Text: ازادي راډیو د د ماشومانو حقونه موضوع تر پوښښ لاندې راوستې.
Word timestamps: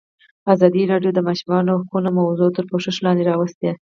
ازادي 0.53 0.83
راډیو 0.91 1.11
د 1.13 1.15
د 1.17 1.19
ماشومانو 1.27 1.79
حقونه 1.81 2.09
موضوع 2.19 2.49
تر 2.57 2.63
پوښښ 2.71 2.97
لاندې 3.05 3.23
راوستې. 3.29 3.69